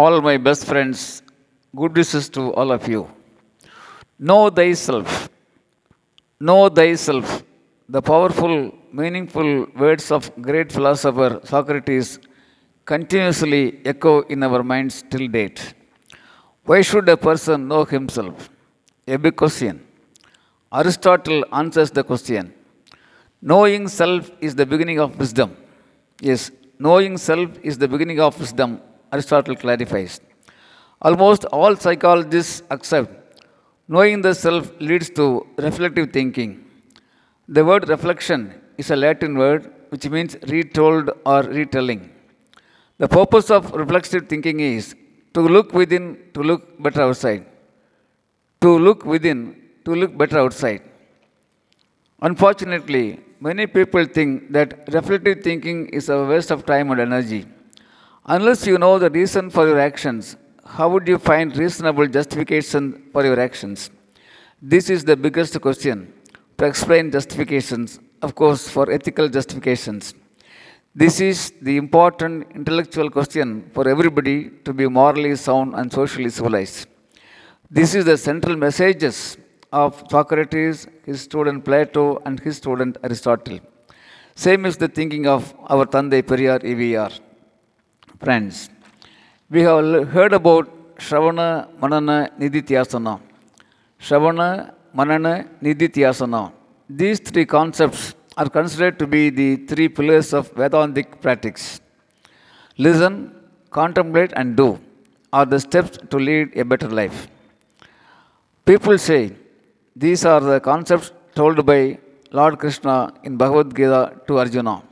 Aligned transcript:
all 0.00 0.20
my 0.28 0.36
best 0.46 0.62
friends, 0.70 1.22
good 1.80 1.94
wishes 2.00 2.26
to 2.36 2.42
all 2.58 2.70
of 2.76 2.86
you. 2.92 3.02
Know 4.28 4.42
thyself. 4.58 5.28
Know 6.48 6.68
thyself. 6.68 7.26
The 7.94 8.02
powerful, 8.10 8.54
meaningful 9.00 9.50
words 9.82 10.06
of 10.16 10.30
great 10.48 10.70
philosopher 10.76 11.30
Socrates 11.52 12.08
continuously 12.92 13.62
echo 13.92 14.14
in 14.34 14.42
our 14.48 14.62
minds 14.72 14.96
till 15.10 15.26
date. 15.36 15.60
Why 16.68 16.80
should 16.88 17.08
a 17.08 17.16
person 17.16 17.66
know 17.70 17.84
himself? 17.84 18.50
A 19.06 19.16
big 19.24 19.36
question. 19.42 19.74
Aristotle 20.80 21.44
answers 21.60 21.90
the 21.90 22.04
question. 22.04 22.52
Knowing 23.40 23.88
self 23.88 24.30
is 24.40 24.54
the 24.54 24.66
beginning 24.66 25.00
of 25.00 25.18
wisdom. 25.18 25.56
Yes, 26.20 26.50
knowing 26.78 27.16
self 27.16 27.50
is 27.62 27.78
the 27.78 27.88
beginning 27.88 28.20
of 28.20 28.38
wisdom, 28.38 28.80
Aristotle 29.12 29.56
clarifies. 29.56 30.20
Almost 31.00 31.44
all 31.46 31.76
psychologists 31.76 32.62
accept 32.70 33.10
knowing 33.94 34.20
the 34.26 34.34
self 34.34 34.64
leads 34.80 35.08
to 35.18 35.46
reflective 35.66 36.12
thinking. 36.12 36.50
The 37.48 37.64
word 37.64 37.88
reflection 37.88 38.40
is 38.76 38.90
a 38.90 38.96
Latin 38.96 39.38
word 39.38 39.72
which 39.90 40.08
means 40.14 40.36
retold 40.54 41.10
or 41.24 41.42
retelling. 41.42 42.10
The 42.98 43.08
purpose 43.08 43.50
of 43.50 43.72
reflexive 43.72 44.28
thinking 44.28 44.60
is 44.60 44.94
to 45.34 45.40
look 45.40 45.72
within 45.72 46.04
to 46.34 46.42
look 46.42 46.62
better 46.82 47.02
outside. 47.02 47.46
To 48.60 48.70
look 48.86 49.04
within 49.04 49.40
to 49.84 49.94
look 49.94 50.16
better 50.18 50.38
outside. 50.38 50.82
Unfortunately, 52.20 53.20
many 53.40 53.66
people 53.66 54.04
think 54.04 54.52
that 54.52 54.88
reflective 54.92 55.42
thinking 55.42 55.86
is 55.88 56.08
a 56.08 56.24
waste 56.24 56.50
of 56.50 56.66
time 56.66 56.90
and 56.90 57.00
energy. 57.00 57.46
Unless 58.26 58.66
you 58.66 58.78
know 58.78 58.98
the 58.98 59.10
reason 59.10 59.50
for 59.50 59.66
your 59.66 59.78
actions, 59.78 60.36
how 60.64 60.88
would 60.90 61.08
you 61.08 61.18
find 61.18 61.56
reasonable 61.56 62.06
justification 62.06 63.08
for 63.12 63.24
your 63.24 63.40
actions? 63.40 63.90
This 64.60 64.90
is 64.90 65.04
the 65.04 65.16
biggest 65.16 65.60
question 65.60 66.12
to 66.58 66.66
explain 66.66 67.10
justifications, 67.10 68.00
of 68.20 68.34
course, 68.34 68.68
for 68.68 68.90
ethical 68.90 69.28
justifications. 69.28 70.14
This 70.94 71.20
is 71.20 71.52
the 71.62 71.76
important 71.76 72.50
intellectual 72.54 73.08
question 73.08 73.70
for 73.72 73.88
everybody 73.88 74.50
to 74.64 74.72
be 74.72 74.88
morally 74.88 75.36
sound 75.36 75.74
and 75.74 75.92
socially 75.92 76.28
civilized. 76.28 76.88
This 77.70 77.94
is 77.94 78.04
the 78.04 78.16
central 78.16 78.56
messages 78.56 79.36
of 79.72 80.02
Socrates, 80.10 80.86
his 81.04 81.20
student 81.20 81.64
Plato, 81.64 82.20
and 82.24 82.40
his 82.40 82.56
student 82.56 82.96
Aristotle. 83.04 83.60
Same 84.34 84.66
is 84.66 84.76
the 84.76 84.88
thinking 84.88 85.26
of 85.26 85.54
our 85.66 85.86
Thanthai 85.86 86.22
Periyar 86.22 86.60
EVR. 86.62 87.20
Friends, 88.20 88.68
we 89.48 89.62
have 89.62 90.08
heard 90.08 90.32
about 90.32 90.96
Shravana, 90.96 91.68
Manana, 91.80 92.28
Nididhyasana. 92.36 93.20
Shravana, 94.00 94.74
Manana, 94.92 95.48
Nididhyasana. 95.62 96.52
These 96.90 97.20
three 97.20 97.46
concepts 97.46 98.16
are 98.36 98.48
considered 98.48 98.98
to 98.98 99.06
be 99.06 99.30
the 99.30 99.56
three 99.68 99.88
pillars 99.88 100.32
of 100.32 100.50
Vedantic 100.50 101.20
practice. 101.20 101.80
Listen, 102.76 103.32
contemplate, 103.70 104.32
and 104.34 104.56
do 104.56 104.80
are 105.32 105.46
the 105.46 105.60
steps 105.60 105.96
to 106.10 106.16
lead 106.16 106.56
a 106.56 106.64
better 106.64 106.88
life. 106.88 107.28
People 108.64 108.98
say 108.98 109.32
these 109.94 110.24
are 110.24 110.40
the 110.40 110.58
concepts 110.58 111.12
told 111.36 111.64
by 111.64 111.98
Lord 112.32 112.58
Krishna 112.58 113.12
in 113.22 113.36
Bhagavad 113.36 113.76
Gita 113.76 114.20
to 114.26 114.38
Arjuna. 114.38 114.82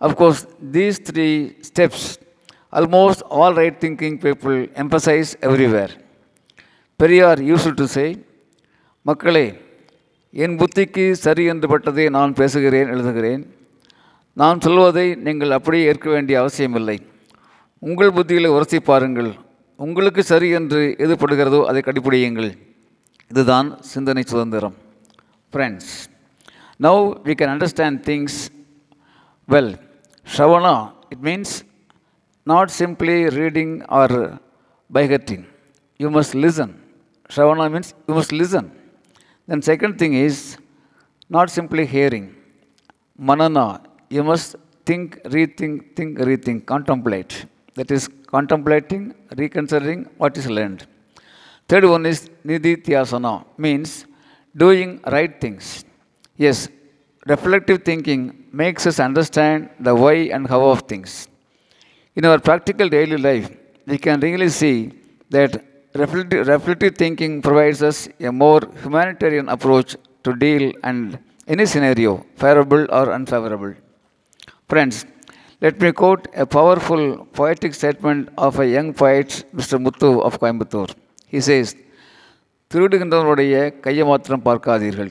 Of 0.00 0.16
course, 0.16 0.46
these 0.58 0.98
three 0.98 1.56
steps 1.60 2.18
almost 2.78 3.20
all 3.38 3.52
right 3.60 3.76
thinking 3.84 4.14
people 4.26 4.56
emphasize 4.82 5.30
everywhere. 5.48 5.92
Periyar 7.00 7.40
use 7.48 7.64
to 7.78 7.84
say 7.94 8.04
மக்களே 9.08 9.46
என் 10.44 10.54
புத்திக்கு 10.60 11.04
சரி 11.24 11.44
என்று 11.52 11.66
பட்டதை 11.72 12.04
நான் 12.16 12.36
பேசுகிறேன் 12.40 12.90
எழுதுகிறேன். 12.94 13.42
நான் 14.40 14.62
சொல்வதை 14.66 15.06
நீங்கள் 15.26 15.56
அப்படியே 15.56 15.82
ஏற்க 15.90 16.06
வேண்டிய 16.14 16.36
அவசியமில்லை. 16.42 16.96
உங்கள் 17.88 18.14
புத்தியில் 18.16 18.54
உரசி 18.56 18.78
பாருங்கள். 18.90 19.30
உங்களுக்கு 19.86 20.22
சரி 20.32 20.48
என்று 20.58 20.82
எது 21.04 21.16
படுகிறதோ 21.22 21.60
அதை 21.70 21.82
கடைப்பிடியுங்கள். 21.88 22.50
இதுதான் 23.32 23.68
சிந்தனை 23.92 24.24
சுதந்திரம். 24.32 24.76
Friends 25.52 25.92
now 26.86 27.02
we 27.26 27.34
can 27.40 27.52
understand 27.54 28.00
things 28.10 28.38
well 29.54 29.72
ஷவனா 30.26 30.74
it 31.14 31.24
means 31.28 31.54
not 32.52 32.70
simply 32.70 33.16
reading 33.40 33.82
or 33.88 34.38
begetting. 34.90 35.46
You 35.98 36.10
must 36.10 36.34
listen. 36.34 36.70
Shravana 37.28 37.70
means 37.72 37.94
you 38.06 38.14
must 38.14 38.32
listen. 38.32 38.70
Then 39.46 39.62
second 39.62 39.98
thing 39.98 40.14
is 40.14 40.58
not 41.28 41.50
simply 41.50 41.86
hearing. 41.86 42.34
Manana, 43.16 43.80
you 44.10 44.22
must 44.22 44.56
think, 44.84 45.22
rethink, 45.24 45.96
think, 45.96 46.18
rethink, 46.18 46.66
contemplate. 46.66 47.46
That 47.74 47.90
is 47.90 48.08
contemplating, 48.26 49.14
reconsidering 49.36 50.08
what 50.18 50.36
is 50.36 50.48
learned. 50.48 50.86
Third 51.68 51.84
one 51.84 52.04
is 52.06 52.28
nididhyasana, 52.44 53.44
means 53.56 54.06
doing 54.56 55.00
right 55.06 55.40
things. 55.40 55.84
Yes, 56.36 56.68
reflective 57.26 57.84
thinking 57.84 58.44
makes 58.52 58.86
us 58.86 59.00
understand 59.00 59.70
the 59.80 59.94
why 59.94 60.14
and 60.34 60.46
how 60.46 60.62
of 60.68 60.82
things. 60.82 61.28
In 62.17 62.25
our 62.25 62.39
practical 62.39 62.87
daily 62.89 63.17
life, 63.17 63.47
we 63.87 63.97
can 63.97 64.19
really 64.19 64.49
see 64.49 64.91
that 65.29 65.51
reflective, 65.93 66.47
reflective 66.47 66.95
thinking 66.95 67.41
provides 67.41 67.81
us 67.81 68.07
a 68.19 68.31
more 68.31 68.61
humanitarian 68.83 69.47
approach 69.49 69.95
to 70.23 70.33
deal 70.35 70.71
and 70.83 71.17
any 71.47 71.65
scenario, 71.65 72.25
favorable 72.35 72.85
or 72.89 73.11
unfavorable. 73.13 73.73
Friends, 74.67 75.05
let 75.61 75.79
me 75.81 75.91
quote 75.91 76.27
a 76.35 76.45
powerful 76.45 77.25
poetic 77.33 77.73
statement 77.73 78.29
of 78.37 78.59
a 78.59 78.67
young 78.67 78.93
poet, 78.93 79.45
Mr. 79.55 79.81
Muthu 79.85 80.21
of 80.21 80.39
Coimbatore. 80.39 80.93
He 81.27 81.41
says, 81.41 81.75
திருடுகின்றவனுடைய 82.71 83.53
கையை 83.85 84.03
மாத்திரம் 84.09 84.43
பார்க்காதீர்கள் 84.47 85.09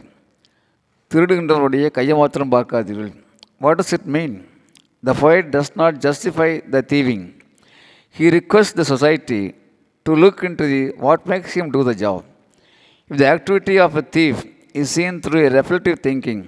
திருடுகின்றவனுடைய 1.12 1.86
கையை 1.96 2.16
மாத்திரம் 2.20 2.52
பார்க்காதீர்கள் 2.54 3.12
what 3.64 3.78
does 3.80 3.90
it 3.96 4.04
mean? 4.16 4.32
the 5.03 5.13
poet 5.13 5.51
does 5.51 5.75
not 5.75 5.99
justify 5.99 6.61
the 6.61 6.81
thieving. 6.81 7.41
He 8.09 8.29
requests 8.29 8.73
the 8.73 8.85
society 8.85 9.53
to 10.05 10.15
look 10.15 10.43
into 10.43 10.65
the, 10.65 10.91
what 10.97 11.27
makes 11.27 11.53
him 11.53 11.71
do 11.71 11.83
the 11.83 11.95
job. 11.95 12.25
If 13.09 13.17
the 13.17 13.27
activity 13.27 13.79
of 13.79 13.95
a 13.97 14.01
thief 14.01 14.45
is 14.73 14.91
seen 14.91 15.21
through 15.21 15.47
a 15.47 15.49
reflective 15.49 15.99
thinking, 15.99 16.39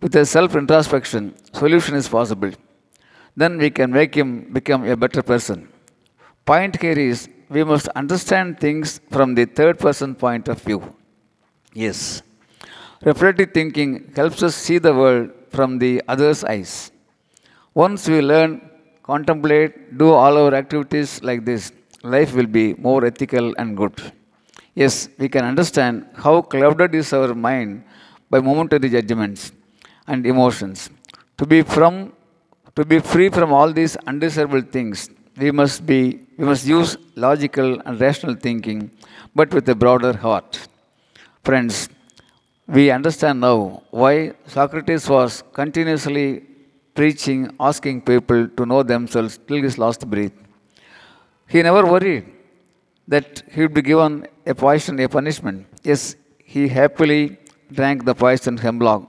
with 0.00 0.16
a 0.16 0.24
self 0.24 0.54
introspection, 0.56 1.34
solution 1.52 1.94
is 1.94 2.08
possible. 2.08 2.50
Then 3.36 3.58
we 3.58 3.70
can 3.70 3.90
make 3.90 4.14
him 4.14 4.52
become 4.52 4.84
a 4.84 4.96
better 4.96 5.22
person. 5.22 5.68
Point 6.44 6.80
here 6.80 6.98
is 6.98 7.28
we 7.48 7.64
must 7.64 7.88
understand 7.88 8.60
things 8.60 9.00
from 9.10 9.34
the 9.34 9.44
third 9.44 9.78
person 9.78 10.14
point 10.14 10.48
of 10.48 10.60
view. 10.60 10.94
Yes. 11.72 12.22
Reflective 13.02 13.52
thinking 13.52 14.12
helps 14.16 14.42
us 14.42 14.54
see 14.54 14.78
the 14.78 14.94
world 14.94 15.30
from 15.50 15.78
the 15.78 16.02
other's 16.08 16.44
eyes. 16.44 16.90
Once 17.82 18.08
we 18.08 18.20
learn, 18.20 18.50
contemplate, 19.02 19.98
do 19.98 20.08
all 20.12 20.36
our 20.38 20.54
activities 20.54 21.20
like 21.28 21.44
this, 21.44 21.72
life 22.04 22.32
will 22.32 22.46
be 22.46 22.74
more 22.74 23.04
ethical 23.04 23.52
and 23.58 23.76
good. 23.76 23.94
Yes, 24.74 25.08
we 25.18 25.28
can 25.28 25.44
understand 25.44 26.06
how 26.14 26.42
clouded 26.42 26.94
is 26.94 27.12
our 27.12 27.34
mind 27.34 27.82
by 28.30 28.40
momentary 28.40 28.88
judgments 28.88 29.50
and 30.06 30.24
emotions. 30.24 30.90
To 31.38 31.46
be 31.46 31.62
from 31.62 32.12
to 32.76 32.84
be 32.84 32.98
free 32.98 33.28
from 33.28 33.52
all 33.52 33.72
these 33.72 33.96
undesirable 34.08 34.62
things, 34.76 35.10
we 35.36 35.50
must 35.50 35.84
be 35.90 36.00
we 36.38 36.44
must 36.44 36.64
use 36.66 36.96
logical 37.16 37.80
and 37.80 38.00
rational 38.00 38.34
thinking, 38.34 38.90
but 39.34 39.52
with 39.54 39.68
a 39.68 39.74
broader 39.74 40.12
heart. 40.16 40.68
Friends, 41.42 41.88
we 42.66 42.90
understand 42.90 43.40
now 43.40 43.82
why 43.90 44.32
Socrates 44.46 45.08
was 45.08 45.42
continuously 45.52 46.26
preaching, 46.94 47.54
asking 47.58 48.02
people 48.02 48.48
to 48.48 48.66
know 48.66 48.82
themselves 48.82 49.38
till 49.46 49.62
his 49.62 49.76
last 49.78 50.08
breath. 50.08 50.32
He 51.48 51.62
never 51.62 51.84
worried 51.84 52.24
that 53.08 53.42
he 53.50 53.62
would 53.62 53.74
be 53.74 53.82
given 53.82 54.26
a 54.46 54.54
poison, 54.54 54.98
a 55.00 55.08
punishment. 55.08 55.66
Yes, 55.82 56.16
he 56.44 56.68
happily 56.68 57.36
drank 57.72 58.04
the 58.04 58.14
poison 58.14 58.56
hemlock 58.56 59.02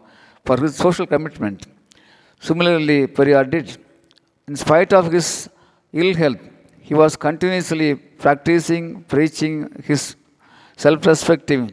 for 0.46 0.58
his 0.58 0.76
social 0.76 1.06
commitment. 1.06 1.68
Similarly, 2.40 3.08
Periyar 3.08 3.50
did. 3.50 3.78
In 4.48 4.56
spite 4.56 4.94
of 4.94 5.12
his 5.12 5.50
ill 5.94 6.14
health, 6.14 6.42
he 6.80 6.94
was 6.94 7.16
continuously 7.16 7.96
practicing, 7.96 9.04
preaching 9.04 9.56
his 9.84 10.16
self 10.78 11.06
respective 11.06 11.72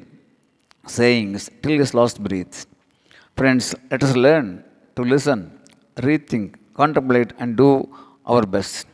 sayings 0.86 1.50
till 1.62 1.78
his 1.82 1.92
last 1.94 2.22
breath. 2.22 2.66
Friends, 3.36 3.74
let 3.90 4.02
us 4.02 4.14
learn 4.16 4.64
to 4.96 5.02
listen, 5.02 5.40
rethink, 5.96 6.54
contemplate, 6.74 7.32
and 7.38 7.56
do 7.56 7.88
our 8.26 8.44
best. 8.46 8.86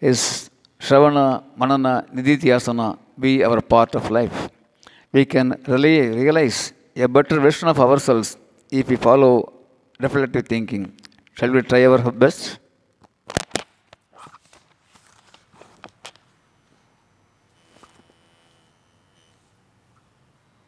Is 0.00 0.50
Shravana, 0.78 1.44
Manana, 1.56 2.06
Nididhyasana 2.14 2.98
be 3.18 3.44
our 3.44 3.60
part 3.60 3.94
of 3.94 4.10
life. 4.10 4.48
We 5.12 5.24
can 5.24 5.60
really 5.66 6.08
realize 6.08 6.72
a 6.96 7.06
better 7.08 7.38
version 7.40 7.68
of 7.68 7.78
ourselves 7.80 8.36
if 8.70 8.88
we 8.88 8.96
follow 8.96 9.52
reflective 9.98 10.46
thinking. 10.46 10.92
Shall 11.34 11.50
we 11.50 11.62
try 11.62 11.84
our 11.84 12.10
best? 12.10 12.58